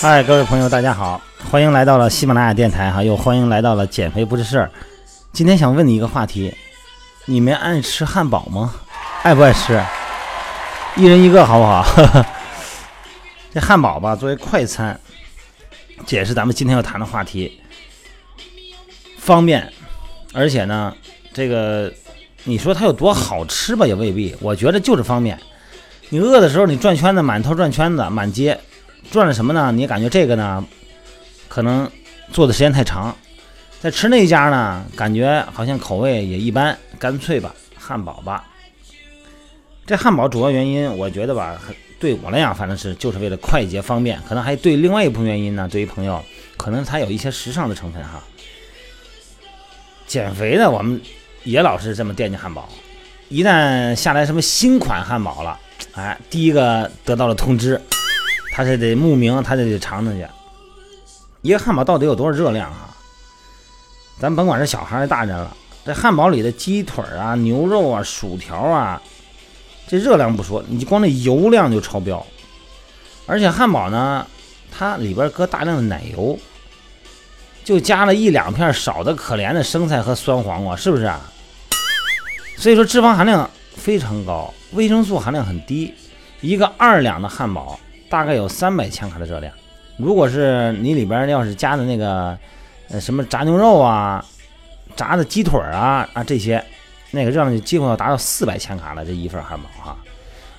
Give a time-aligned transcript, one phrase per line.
[0.00, 4.70] 嗨，各位朋友，大家好，欢迎来到了喜马拉雅电台哈，又欢迎来到了减肥不是事儿。
[5.32, 6.54] 今天想问你一个话题，
[7.24, 8.72] 你们爱吃汉堡吗？
[9.24, 9.82] 爱不爱吃？
[10.94, 11.84] 一人一个好不好？
[13.52, 14.98] 这汉堡吧，作为快餐，
[16.06, 17.60] 这也是咱们今天要谈的话题。
[19.18, 19.72] 方便，
[20.32, 20.94] 而且呢，
[21.32, 21.92] 这个
[22.44, 24.36] 你说它有多好吃吧，也未必。
[24.40, 25.36] 我觉得就是方便。
[26.08, 28.56] 你饿的时候，你转圈子，满头转圈子，满街。
[29.10, 29.72] 转了什么呢？
[29.72, 30.64] 你感觉这个呢，
[31.48, 31.90] 可能
[32.32, 33.16] 做的时间太长。
[33.80, 38.44] 在吃那家呢，感觉好像口味也一般，干脆吧，汉堡吧。
[39.86, 41.56] 这汉堡主要原因，我觉得吧，
[42.00, 44.20] 对我来讲，反正是就是为了快捷方便。
[44.28, 46.22] 可能还对另外一部分原因呢，对于朋友，
[46.56, 48.22] 可能它有一些时尚的成分哈。
[50.06, 51.00] 减肥的我们
[51.44, 52.68] 也老是这么惦记汉堡，
[53.28, 55.58] 一旦下来什么新款汉堡了，
[55.92, 57.80] 哎，第一个得到了通知。
[58.58, 60.26] 他是得慕名，他就得尝尝去。
[61.42, 62.92] 一个汉堡到底有多少热量啊？
[64.18, 69.00] 咱甭管是小孩还是大人了，这汉堡里的鸡腿啊、牛肉啊、薯条啊，
[69.86, 72.26] 这热量不说，你光那油量就超标。
[73.28, 74.26] 而且汉堡呢，
[74.76, 76.36] 它里边搁大量的奶油，
[77.62, 81.20] 就加了一两片少的可怜的生菜和酸黄瓜，是不是啊？
[82.56, 85.94] 所以说脂肪含量非常高，维生素含量很低。
[86.40, 87.78] 一个二两的汉堡。
[88.08, 89.52] 大概有三百千卡的热量，
[89.98, 92.36] 如果是你里边要是加的那个，
[92.88, 94.24] 呃，什么炸牛肉啊、
[94.96, 96.64] 炸的鸡腿啊啊这些，
[97.10, 99.04] 那个热量就几乎要达到四百千卡了。
[99.04, 99.96] 这一份汉堡哈，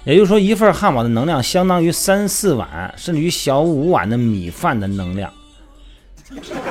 [0.03, 5.33] 也就是说一份汉堡的能量相当于三四碗甚至于小五碗的米饭的能量。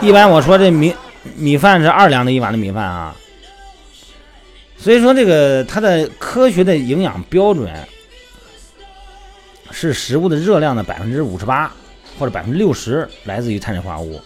[0.00, 0.94] 一般我说这米
[1.36, 3.16] 米饭是二两的一碗的米饭啊，
[4.76, 7.68] 所以说这个它的科学的营养标准。
[9.70, 11.73] 是食物的热量的百分之五十八
[12.18, 14.20] 或者百分之六十来自于碳水化合物，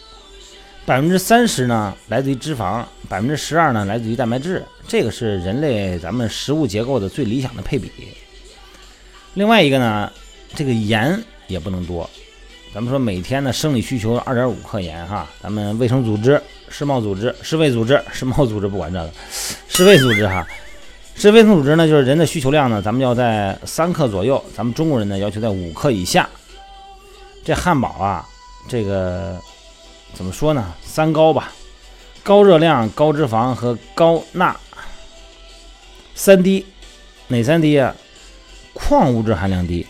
[0.86, 4.62] 百分之三十呢来自于脂肪，百分之十二呢来自于蛋白质。
[4.88, 7.90] 这个是人类咱们食物结构的最理想的配比。
[9.34, 10.12] 另外一个呢，
[10.54, 12.08] 这个盐也不能多。
[12.74, 19.10] 咱们说每天的生理需求二点五克盐哈，咱们卫生组织、世贸组织、世卫组织、世贸组织不管这个，
[19.68, 20.46] 世卫组织哈。
[21.14, 26.28] 世界卫生组织呢，就是人的需求量呢，咱们要在三克左右，咱们中国人呢要求在五克以下。
[27.44, 28.28] 这汉堡啊，
[28.68, 29.38] 这个
[30.14, 30.74] 怎么说呢？
[30.82, 31.52] 三高吧，
[32.24, 34.56] 高热量、高脂肪和高钠。
[36.14, 36.66] 三低，
[37.28, 37.94] 哪三低啊？
[38.72, 39.86] 矿物质含量低，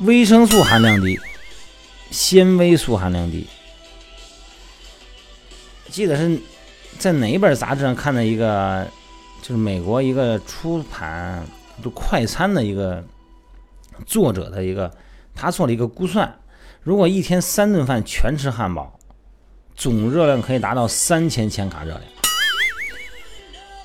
[0.00, 1.18] 维生素含量低，
[2.10, 3.46] 纤维素含量低。
[5.88, 6.38] 记得是
[6.98, 8.86] 在哪一本杂志上看的一个？
[9.44, 11.44] 就是美国一个出版
[11.82, 13.04] 就快餐的一个
[14.06, 14.90] 作者的一个，
[15.34, 16.34] 他做了一个估算，
[16.82, 18.98] 如果一天三顿饭全吃汉堡，
[19.76, 22.00] 总热量可以达到三千千卡热量。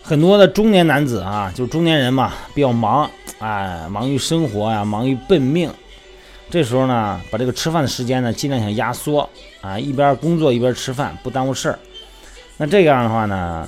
[0.02, 5.70] 很多的中年男子啊，就中年人嘛，比较忙，哎，忙于生活呀，忙于奔命，
[6.50, 11.78] 这时候呢，把这个吃饭的时间呢，尽量想压缩啊，一边工作一边吃饭，不耽误事儿。
[12.56, 13.68] 那这样的话呢？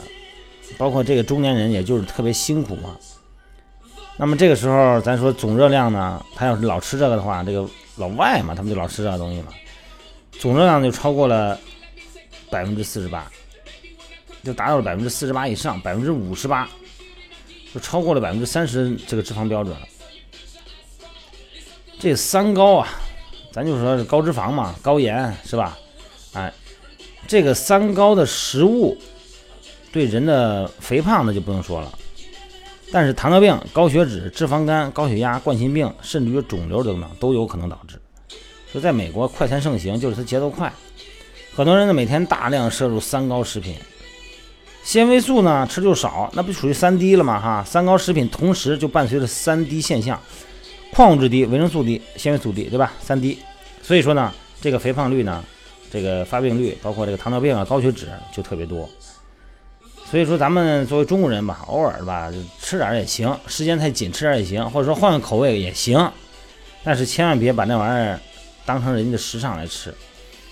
[0.78, 2.98] 包括这个中年人，也就是特别辛苦嘛。
[4.18, 9.48] 那么这个时候，咱说总热量呢，他要是老吃这个的话，这个老外嘛，他们就老吃这个东西嘛，
[10.32, 11.58] 总热量就超过了
[12.50, 13.26] 百分之四十八，
[14.44, 16.70] 就达到了百分之四十八以上，百分之五十八，
[17.74, 19.76] 就超过了百分之三十这个脂肪标准。
[21.98, 22.88] 这三高啊，
[23.52, 25.78] 咱就说是高脂肪嘛，高盐是吧？
[26.34, 26.54] 哎，
[27.28, 28.96] 这个三高的食物。
[29.92, 31.92] 对人的肥胖那就不用说了，
[32.92, 38.00] 但是糖尿病、高血脂、脂肪肝、高血压、冠心病，甚至于肿瘤等等都有可能导致。
[38.72, 40.72] 所以在美国，快餐盛行，就是它节奏快，
[41.54, 43.76] 很多人呢每天大量摄入三高食品，
[44.82, 47.38] 纤维素呢吃就少，那不属于三低了吗？
[47.38, 50.18] 哈，三高食品同时就伴随着三低现象：
[50.94, 52.94] 矿物质低、维生素低、纤维素低，对吧？
[53.02, 53.38] 三低。
[53.82, 55.44] 所以说呢，这个肥胖率呢，
[55.92, 58.90] 这个发病率，包括这个糖尿病啊、高血脂就特别多。
[60.12, 62.30] 所以说，咱们作为中国人吧，偶尔吧
[62.62, 66.12] 吃点也行，时间太紧吃点也行，或者说换个口味也行，
[66.84, 68.20] 但是千万别把那玩意儿
[68.66, 69.94] 当成人家的时尚来吃。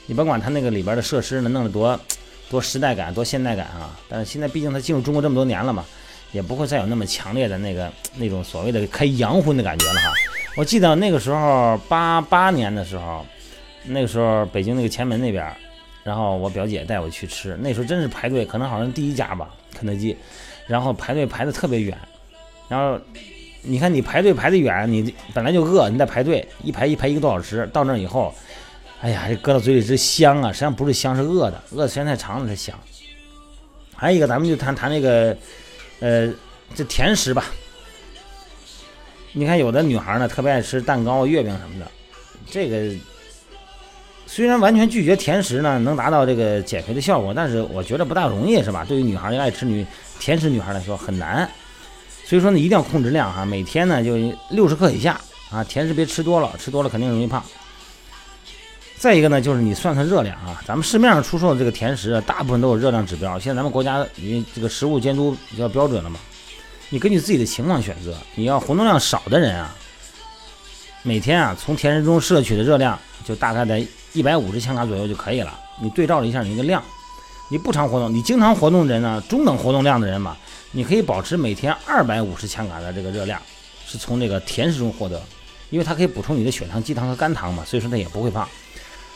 [0.06, 2.00] 你甭管它那个里边的设施呢弄得多
[2.50, 5.83] 多时代感、多现代感啊，但是现在毕竟它进入中国这么多年了嘛，
[6.31, 10.13] 也不会再有那么强烈的那个那种所谓的开洋荤的感觉了哈。
[10.55, 13.25] 我记得那个时候八八年的时候，
[13.83, 15.53] 那个时候北京那个前门那边。
[16.04, 20.16] 然后我表姐带我去吃，那时候真是排队，可能好像第一家吧，肯德基，
[20.68, 21.98] 然后排队排的特别远，
[22.68, 23.00] 然后
[23.62, 28.34] 你看你排队排的远，你本来就饿，你再排队一排一排一个多小时，到那以后，
[29.01, 32.78] 哎呀，这搁到嘴里是香啊，实际上不是香，是饿的，饿的时间太长了才香。
[33.96, 35.36] 还有一个，咱们就谈谈那个，
[36.00, 36.31] 呃，
[36.74, 37.44] 这甜食吧。
[39.34, 41.92] 你看有的女孩呢，特别爱吃蛋糕、月饼什么的，
[42.50, 42.96] 这个
[44.31, 48.85] 虽然完全拒绝甜食呢，能达到这个减肥的效果，但是我觉得不大容易，是吧？
[48.87, 49.83] 对于女孩爱吃女
[50.19, 51.49] 甜食女孩来说很难。
[52.25, 54.15] 所以说呢，一定要控制量哈，每天呢就
[54.51, 57.43] 六十克以下啊，甜食别吃多了，吃多了肯定容易胖。
[58.97, 66.19] 再一个呢，就是你算算热量啊，咱们市面上出售的这个甜食啊，大部分都有热量指标，现在咱们国家因为这个食物监督比较标准了嘛，
[66.89, 68.15] 你根据自己的情况选择。
[68.35, 69.75] 你要活动量少的人啊，
[71.01, 73.83] 每天啊从甜食中摄取的热量就大概在
[74.13, 75.59] 一百五十千卡左右就可以了。
[75.81, 76.83] 你对照了一下你那个量，
[77.50, 80.35] 你不常活动，你经常活动的人呢，中等活动量的人嘛。
[80.71, 83.41] 你可以保持每天二百五十千卡的这个热量，
[83.88, 85.19] 是从这个甜食中获得，
[85.71, 88.47] 因为它可以补充你的血糖、肌糖和肝糖嘛，所以说它也不会胖。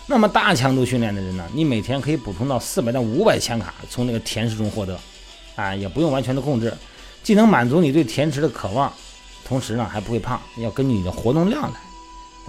[0.07, 4.99] 那么大强度训练的人呢，你每天可以补充到四百到五百千卡，从那个甜食中获得，
[5.55, 6.73] 啊，也不用完全的控制，
[7.21, 8.91] 既能满足你对甜食的渴望，
[9.45, 10.41] 同时呢还不会胖。
[10.57, 11.79] 要根据你的活动量来。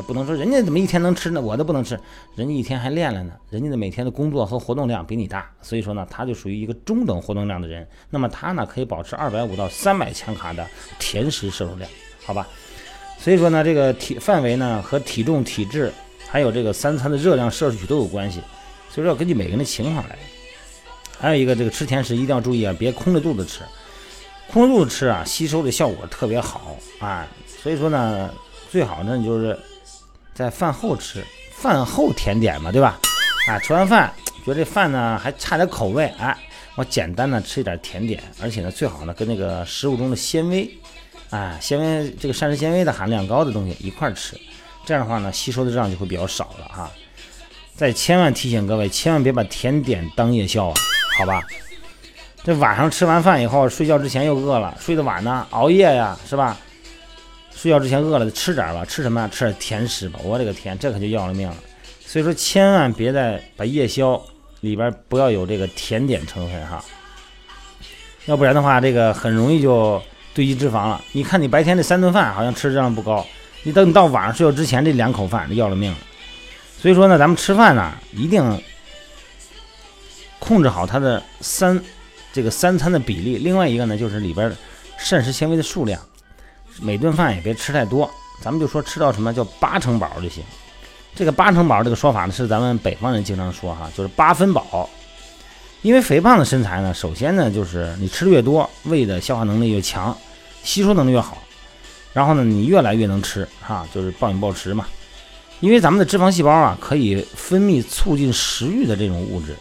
[0.03, 1.99] 不能说人家怎么一天能吃呢，我都不能吃。
[2.35, 7.87] 人家一天还练了呢，人家的每天的工作和活动量比你大，所以说呢，他就属于一个中等活动量的人。
[8.11, 10.67] 那么他呢，可以保持二百五到三百千卡的
[10.99, 11.89] 甜食摄入量，
[12.25, 12.47] 好吧？
[13.21, 15.93] 所以说呢，这个体范围呢和体重、体质，
[16.29, 18.41] 还有这个三餐的热量摄取都有关系，
[18.91, 20.19] 所以说要根据每个人的情况来。
[21.17, 23.61] 还有一个，这个吃甜食一定要注意啊，别空着肚子吃，
[24.51, 27.25] 空肚子吃啊，吸收的效果特别好啊。
[27.63, 28.29] 所以说呢，
[28.69, 29.57] 最好呢就是。
[30.35, 32.99] 在饭后吃，饭后甜点嘛，对吧？
[33.47, 34.13] 啊，吃完饭
[34.45, 36.37] 觉得这饭呢还差点口味，哎，
[36.75, 40.69] 我简单的吃一点甜点，而且呢最好呢跟那个食物中的纤维，
[41.31, 44.37] 啊，纤维这个膳食纤维的含量高的东西一块吃，
[44.85, 46.91] 这样的话呢吸收的量就会比较少了哈。
[47.77, 50.75] 再千万提醒各位，千万别把甜点当夜宵啊，
[51.19, 51.43] 好吧？
[52.43, 56.57] 这晚上吃完饭以后睡觉之前又饿了，睡得晚呢，熬夜呀，是吧？
[57.57, 58.85] 睡觉之前饿了，吃点吧。
[58.85, 59.29] 吃什么呀？
[59.33, 60.21] 吃点甜食吧。
[60.23, 61.57] 我的个天，这可就要了命了。
[62.05, 64.23] 所以说，千万别再把夜宵
[64.61, 66.85] 里边不要有这个甜点成分哈，
[68.27, 70.01] 要不然的话，这个很容易就
[70.35, 71.03] 堆积脂肪了。
[71.13, 73.27] 你看你白天这三顿饭好像吃质量不高，
[73.63, 75.99] 你等你到晚上睡觉之前这两口饭就要了命了。
[76.79, 78.63] 所以说呢，咱们吃饭呢一定
[80.39, 81.83] 控制好它的三
[82.33, 83.39] 这个三餐的比例。
[83.39, 84.55] 另外一个呢，就是里边
[84.99, 86.01] 膳食纤维的数量。
[86.81, 88.11] 每顿饭也别吃太多，
[88.41, 90.43] 咱们就说吃到什么叫八成饱就行。
[91.15, 94.89] 这个八成饱这个说法呢，是咱们北方人经常说哈，就是八分饱。
[95.83, 100.17] 因为肥胖的身材呢，首先呢就是你吃的越多，胃的消化能力越强，
[100.63, 101.39] 吸收能力越好，
[102.13, 104.87] 然后呢你越来越能吃哈，就是暴饮暴食嘛。
[105.61, 109.55] 因为咱们的脂肪细胞啊，可以分泌促进食欲的这种物质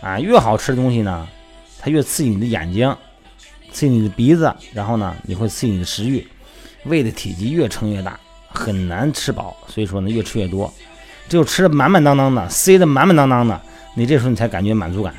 [0.00, 1.28] 啊，越好吃的东西呢，
[1.78, 2.96] 它越刺激你的眼睛。
[3.72, 6.26] 刺激你的鼻子，然后呢，你会刺激你的食欲，
[6.84, 9.56] 胃的体积越撑越大，很难吃饱。
[9.66, 10.72] 所以说呢，越吃越多，
[11.28, 13.60] 只有吃的满满当当的，塞的满满当当的，
[13.94, 15.14] 你这时候你才感觉满足感。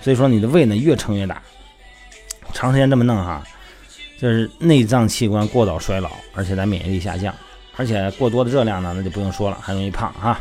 [0.00, 1.42] 所以说你的胃呢越撑越大，
[2.52, 3.42] 长时间这么弄哈，
[4.20, 7.34] 就是内脏器官过早衰老，而且咱免疫力下降，
[7.76, 10.40] 而且过多的热量呢，那就不用说了，还容易胖哈。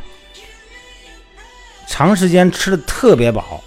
[1.87, 3.63] 长时间吃的特别饱。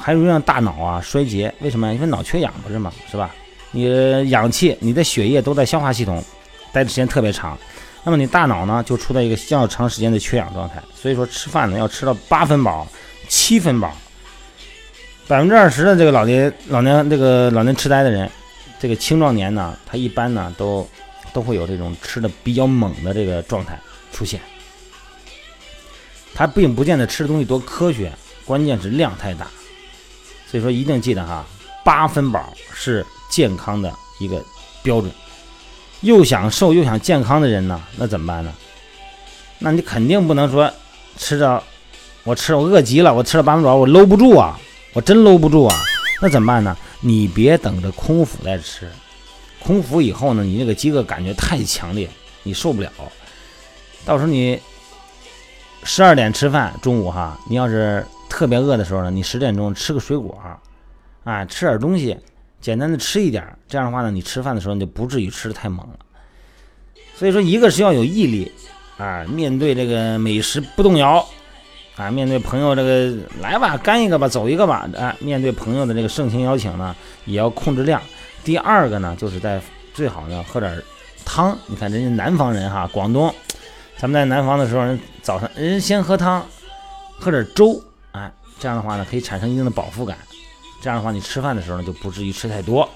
[0.00, 1.92] 还容易让大脑啊衰竭，为什么？
[1.92, 2.90] 因为脑缺氧不是吗？
[3.10, 3.34] 是吧？
[3.72, 6.24] 你氧气，你的血液都在消化系统
[6.72, 7.56] 待的时间特别长，
[8.02, 10.82] 那么你大脑呢就处在一个较长时间的缺氧状态。
[10.94, 12.88] 所以说吃饭呢要吃到八分饱、
[13.28, 13.94] 七分饱。
[15.28, 18.28] 百分之二十的这个老年老年这个老年痴呆的人，
[18.80, 20.84] 这个青壮年呢，他一般呢都
[21.32, 23.78] 都会有这种吃的比较猛的这个状态
[24.12, 24.40] 出现。
[26.34, 28.10] 他并不见得吃的东西多科学，
[28.44, 29.46] 关键是量太大。
[30.50, 31.46] 所以说一定记得哈，
[31.84, 34.42] 八分饱是健康的一个
[34.82, 35.08] 标准。
[36.00, 38.52] 又想瘦又想健康的人呢，那怎么办呢？
[39.60, 40.72] 那你肯定不能说
[41.16, 41.62] 吃着
[42.24, 44.58] 我吃我饿极了，我吃了八分饱我搂不住啊，
[44.92, 45.76] 我真搂不住啊。
[46.20, 46.76] 那怎么办呢？
[47.00, 48.90] 你别等着空腹再吃，
[49.60, 52.10] 空腹以后呢，你那个饥饿感觉太强烈，
[52.42, 52.90] 你受不了。
[54.04, 54.58] 到时候你
[55.84, 58.04] 十二点吃饭，中午哈，你要是。
[58.30, 60.40] 特别饿的时候呢，你十点钟吃个水果，
[61.24, 62.16] 啊，吃点东西，
[62.60, 65.98] 简单的吃一点，这样的话呢，你吃饭的时候你就不至于吃的太猛了。
[67.14, 68.50] 所以说，一个是要有毅力，
[68.96, 71.22] 啊，面对这个美食不动摇，
[71.96, 76.96] 啊，面对朋友这个来吧，干一个吧，走一个吧，啊，面对朋友的这个盛情邀请呢，
[77.26, 78.00] 也要控制量。
[78.42, 79.60] 第二个呢，就是在
[79.92, 80.82] 最好呢喝点
[81.26, 81.58] 汤。
[81.66, 83.34] 你看人家南方人哈，广东，
[83.98, 86.42] 咱们在南方的时候，人早上人先喝汤，
[87.18, 87.82] 喝点粥，
[88.60, 90.18] 这样的话呢可以产生一定的饱腹感。
[90.80, 92.88] 这样的话你吃饭的时候呢就不至于吃太多。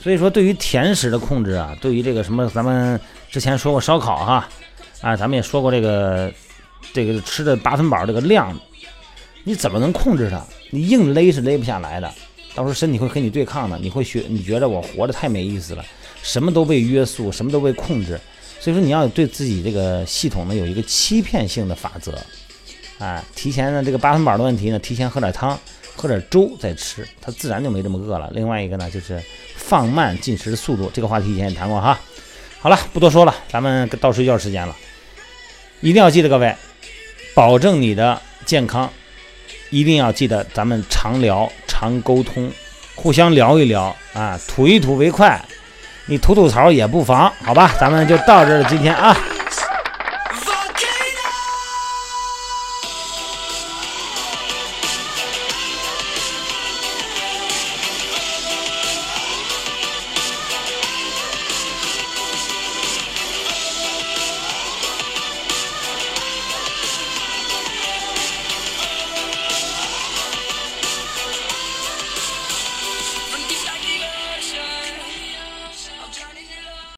[0.00, 4.48] 所以说，对于甜食的控制啊，对于这个什么，咱们之前说过烧烤哈，
[5.00, 6.32] 啊，咱们也说过这个
[6.92, 8.56] 这个吃的八分饱这个量，
[9.42, 10.40] 你怎么能控制它？
[10.70, 12.08] 你硬勒是勒不下来的，
[12.54, 13.76] 到时候身体会和你对抗的。
[13.78, 15.84] 你会学，你觉得我活着太没意思了，
[16.22, 18.18] 什么都被约束，什么都被控制。
[18.60, 22.16] 所以说，你要对自己这个系统呢有一个欺骗性的法则，
[22.98, 25.58] 啊，提前呢这个八分饱的问题呢，提前喝点汤。
[26.00, 28.30] 喝点粥再吃，它自然就没这么饿了。
[28.32, 29.20] 另外一个呢，就是
[29.56, 31.98] 放慢进食的速度，这个话题以前也谈过哈。
[32.60, 34.76] 好了，不多说了，咱们到睡觉时间了，
[35.80, 36.54] 一定要记得各位，
[37.34, 38.88] 保证你的健康，
[39.70, 42.48] 一定要记得咱们常聊、常沟通，
[42.94, 45.44] 互相聊一聊啊，吐一吐为快，
[46.06, 47.74] 你吐吐槽也不妨，好吧？
[47.80, 49.16] 咱们就到这了，今天啊。